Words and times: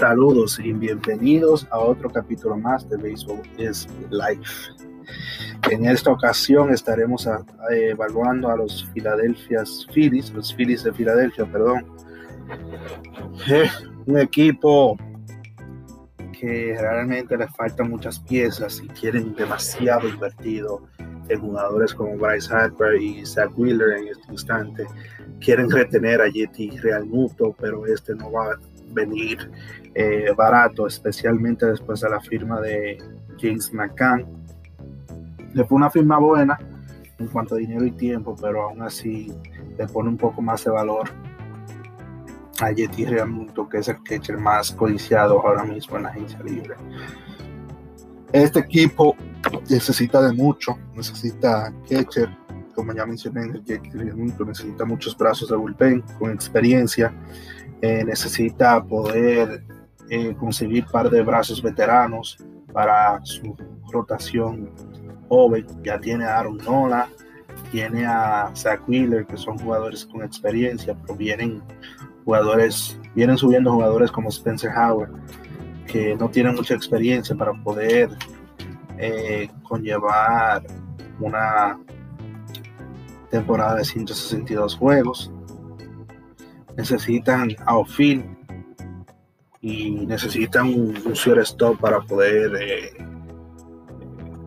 Saludos 0.00 0.58
y 0.58 0.72
bienvenidos 0.72 1.68
a 1.70 1.78
otro 1.78 2.08
capítulo 2.08 2.56
más 2.56 2.88
de 2.88 2.96
Baseball 2.96 3.42
is 3.58 3.86
Life. 4.08 4.72
En 5.70 5.84
esta 5.84 6.10
ocasión 6.10 6.72
estaremos 6.72 7.28
evaluando 7.70 8.48
a 8.48 8.56
los 8.56 8.88
Philadelphia 8.94 9.62
Phillies, 9.92 10.32
los 10.32 10.54
Phillies 10.54 10.84
de 10.84 10.94
Filadelfia, 10.94 11.44
perdón. 11.44 11.84
Eh, 13.46 13.68
un 14.06 14.16
equipo 14.16 14.96
que 16.32 16.74
realmente 16.80 17.36
le 17.36 17.46
faltan 17.48 17.90
muchas 17.90 18.20
piezas 18.20 18.80
y 18.82 18.88
quieren 18.88 19.34
demasiado 19.34 20.08
invertido 20.08 20.80
en 21.28 21.40
jugadores 21.40 21.92
como 21.92 22.16
Bryce 22.16 22.50
Harper 22.50 23.02
y 23.02 23.26
Zach 23.26 23.50
Wheeler 23.54 23.98
en 23.98 24.08
este 24.08 24.32
instante. 24.32 24.86
Quieren 25.40 25.70
retener 25.70 26.22
a 26.22 26.28
Yeti 26.28 26.70
Real 26.78 27.04
Muto, 27.04 27.54
pero 27.60 27.84
este 27.84 28.14
no 28.14 28.32
va 28.32 28.52
a 28.54 28.58
venir 28.92 29.50
eh, 29.94 30.32
barato, 30.36 30.86
especialmente 30.86 31.66
después 31.66 32.00
de 32.00 32.10
la 32.10 32.20
firma 32.20 32.60
de 32.60 32.98
James 33.40 33.72
McCann. 33.72 34.26
Le 35.52 35.64
fue 35.64 35.76
una 35.76 35.90
firma 35.90 36.18
buena 36.18 36.58
en 37.18 37.26
cuanto 37.28 37.54
a 37.54 37.58
dinero 37.58 37.84
y 37.84 37.92
tiempo, 37.92 38.36
pero 38.40 38.62
aún 38.62 38.82
así 38.82 39.32
le 39.76 39.86
pone 39.86 40.08
un 40.08 40.16
poco 40.16 40.40
más 40.40 40.64
de 40.64 40.70
valor 40.70 41.10
a 42.60 42.70
Yeti 42.72 43.04
Realmuto, 43.04 43.68
que 43.68 43.78
es 43.78 43.88
el 43.88 44.02
catcher 44.02 44.38
más 44.38 44.70
codiciado 44.72 45.40
ahora 45.40 45.64
mismo 45.64 45.96
en 45.96 46.02
la 46.04 46.10
agencia 46.10 46.40
libre. 46.42 46.74
Este 48.32 48.60
equipo 48.60 49.16
necesita 49.68 50.22
de 50.22 50.32
mucho, 50.32 50.78
necesita 50.94 51.72
catcher, 51.88 52.30
como 52.74 52.92
ya 52.92 53.06
mencioné, 53.06 53.60
Yeti 53.64 53.90
Realmuto 53.90 54.44
necesita 54.44 54.84
muchos 54.84 55.16
brazos 55.16 55.48
de 55.48 55.56
bullpen 55.56 56.02
con 56.18 56.30
experiencia, 56.30 57.12
eh, 57.80 58.04
necesita 58.04 58.82
poder 58.82 59.62
eh, 60.08 60.34
conseguir 60.38 60.86
par 60.86 61.08
de 61.10 61.22
brazos 61.22 61.62
veteranos 61.62 62.38
para 62.72 63.20
su 63.24 63.56
rotación 63.92 64.70
joven. 65.28 65.66
Ya 65.82 65.98
tiene 65.98 66.24
a 66.24 66.38
Aaron 66.38 66.58
Nola, 66.58 67.08
tiene 67.70 68.04
a 68.06 68.50
Zach 68.54 68.88
Wheeler, 68.88 69.26
que 69.26 69.36
son 69.36 69.58
jugadores 69.58 70.04
con 70.04 70.22
experiencia, 70.22 70.96
pero 71.00 71.16
vienen 71.16 71.62
jugadores, 72.24 72.98
vienen 73.14 73.38
subiendo 73.38 73.72
jugadores 73.72 74.10
como 74.10 74.28
Spencer 74.28 74.70
Howard, 74.76 75.10
que 75.86 76.16
no 76.16 76.28
tienen 76.28 76.54
mucha 76.54 76.74
experiencia 76.74 77.34
para 77.36 77.52
poder 77.52 78.10
eh, 78.98 79.48
conllevar 79.62 80.62
una 81.20 81.78
temporada 83.30 83.76
de 83.76 83.84
162 83.84 84.76
juegos. 84.76 85.30
Necesitan 86.76 87.50
Ophil 87.66 88.24
y 89.60 89.90
necesitan 90.06 90.66
un, 90.66 90.96
un 91.04 91.38
stop 91.42 91.78
para 91.78 92.00
poder 92.00 92.52
eh, 92.60 92.92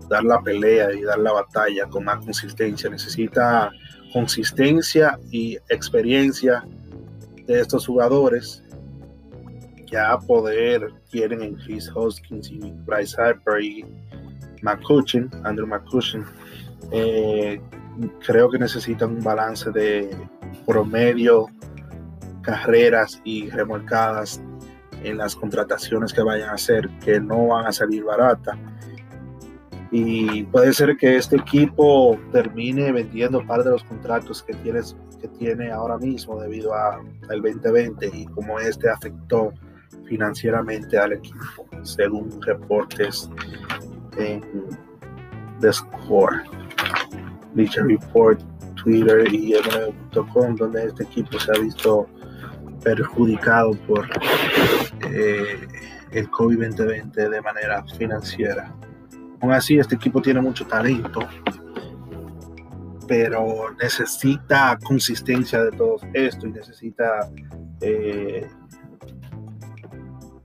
dar 0.09 0.23
la 0.23 0.41
pelea 0.41 0.93
y 0.93 1.03
dar 1.03 1.19
la 1.19 1.33
batalla 1.33 1.87
con 1.87 2.05
más 2.05 2.23
consistencia. 2.23 2.89
Necesita 2.89 3.71
consistencia 4.11 5.19
y 5.31 5.57
experiencia 5.69 6.65
de 7.45 7.59
estos 7.59 7.87
jugadores. 7.87 8.63
Ya 9.91 10.17
poder 10.17 10.91
quieren 11.11 11.43
en 11.43 11.55
Chris 11.55 11.91
Hoskins 11.93 12.49
y 12.49 12.71
Bryce 12.85 13.21
Harper 13.21 13.61
y 13.61 13.85
McCutcheon, 14.63 15.29
Andrew 15.43 15.67
McCutcheon. 15.67 16.25
Eh, 16.91 17.61
creo 18.25 18.49
que 18.49 18.59
necesitan 18.59 19.11
un 19.11 19.23
balance 19.23 19.71
de 19.71 20.15
promedio, 20.65 21.47
carreras 22.41 23.21
y 23.23 23.49
remolcadas 23.49 24.41
en 25.03 25.17
las 25.17 25.35
contrataciones 25.35 26.13
que 26.13 26.21
vayan 26.21 26.49
a 26.49 26.53
hacer, 26.53 26.89
que 27.03 27.19
no 27.19 27.47
van 27.47 27.67
a 27.67 27.71
salir 27.71 28.03
baratas. 28.03 28.57
Y 29.91 30.43
puede 30.45 30.73
ser 30.73 30.97
que 30.97 31.17
este 31.17 31.35
equipo 31.35 32.17
termine 32.31 32.91
vendiendo 32.91 33.45
parte 33.45 33.65
de 33.65 33.71
los 33.71 33.83
contratos 33.83 34.41
que, 34.41 34.53
tienes, 34.55 34.95
que 35.21 35.27
tiene 35.27 35.71
ahora 35.71 35.97
mismo 35.99 36.41
debido 36.41 36.73
al 36.73 37.41
2020 37.41 38.09
y 38.11 38.25
como 38.25 38.59
este 38.59 38.89
afectó 38.89 39.53
financieramente 40.05 40.97
al 40.97 41.13
equipo, 41.13 41.67
según 41.83 42.41
reportes 42.41 43.29
en 44.17 44.43
The 45.59 45.73
Score, 45.73 46.41
Bleacher 47.53 47.85
Report, 47.85 48.39
Twitter 48.75 49.33
y 49.33 49.53
MLB.com, 49.53 50.55
donde 50.55 50.85
este 50.85 51.03
equipo 51.03 51.39
se 51.39 51.51
ha 51.51 51.59
visto 51.59 52.07
perjudicado 52.83 53.71
por 53.87 54.07
eh, 55.11 55.67
el 56.11 56.29
COVID-2020 56.29 57.29
de 57.29 57.41
manera 57.41 57.83
financiera. 57.97 58.73
Aún 59.41 59.51
así, 59.51 59.77
este 59.77 59.95
equipo 59.95 60.21
tiene 60.21 60.41
mucho 60.41 60.65
talento, 60.65 61.21
pero 63.07 63.71
necesita 63.81 64.77
consistencia 64.83 65.63
de 65.63 65.71
todo 65.71 65.97
esto 66.13 66.47
y 66.47 66.51
necesita 66.51 67.29
eh, 67.81 68.47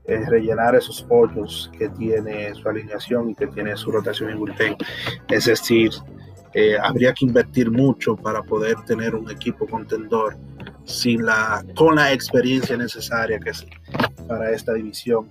eh, 0.05 0.25
rellenar 0.27 0.75
esos 0.75 1.05
hoyos 1.09 1.71
que 1.77 1.87
tiene 1.89 2.53
su 2.55 2.67
alineación 2.67 3.29
y 3.29 3.35
que 3.35 3.47
tiene 3.47 3.77
su 3.77 3.91
rotación 3.91 4.31
en 4.31 4.39
bullpen. 4.39 4.75
Es 5.29 5.45
decir, 5.45 5.91
habría 6.81 7.13
que 7.13 7.25
invertir 7.25 7.69
mucho 7.71 8.15
para 8.15 8.41
poder 8.41 8.75
tener 8.85 9.15
un 9.15 9.29
equipo 9.29 9.67
contendor 9.67 10.37
sin 10.83 11.25
la, 11.25 11.63
con 11.75 11.95
la 11.95 12.11
experiencia 12.11 12.75
necesaria 12.75 13.39
que 13.39 13.51
es 13.51 13.65
para 14.27 14.51
esta 14.51 14.73
división, 14.73 15.29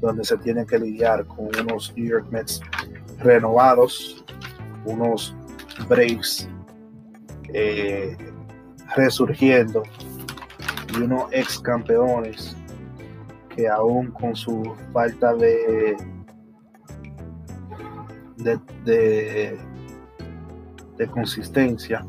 donde 0.00 0.24
se 0.24 0.36
tiene 0.38 0.66
que 0.66 0.78
lidiar 0.78 1.26
con 1.26 1.48
unos 1.60 1.92
New 1.96 2.08
York 2.08 2.26
Mets 2.30 2.60
renovados, 3.18 4.24
unos 4.84 5.34
Braves 5.88 6.48
eh, 7.54 8.16
resurgiendo 8.96 9.82
y 10.92 11.02
unos 11.02 11.24
ex 11.32 11.58
campeones 11.58 12.56
que 13.54 13.68
aún 13.68 14.10
con 14.10 14.34
su 14.34 14.74
falta 14.92 15.34
de, 15.34 15.96
de, 18.84 19.58
de 21.00 21.06
consistencia 21.08 22.06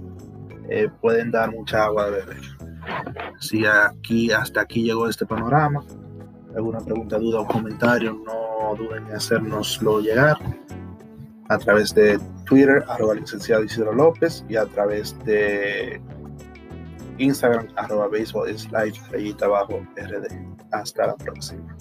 eh, 0.69 0.89
pueden 0.99 1.31
dar 1.31 1.49
mucha 1.51 1.85
agua 1.85 2.05
de 2.05 2.11
beber. 2.11 2.41
Si 3.39 3.65
aquí 3.65 4.31
hasta 4.31 4.61
aquí 4.61 4.83
llegó 4.83 5.07
este 5.07 5.25
panorama, 5.25 5.83
alguna 6.55 6.79
pregunta, 6.79 7.17
duda 7.17 7.39
o 7.39 7.47
comentario, 7.47 8.21
no 8.25 8.75
duden 8.75 9.07
en 9.07 9.15
hacérnoslo 9.15 10.01
llegar 10.01 10.37
a 11.47 11.57
través 11.57 11.95
de 11.95 12.19
Twitter, 12.45 12.83
arroba 12.87 13.15
licenciado 13.15 13.63
Isidro 13.63 13.93
López, 13.93 14.43
y 14.49 14.57
a 14.57 14.65
través 14.65 15.17
de 15.23 16.01
Instagram, 17.17 17.67
arroba 17.77 18.07
baseball 18.09 18.49
is 18.49 18.67
life, 18.71 18.99
abajo, 19.45 19.81
RD. 19.95 20.27
Hasta 20.71 21.07
la 21.07 21.15
próxima. 21.15 21.77